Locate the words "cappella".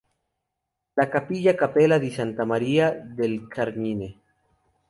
1.53-1.99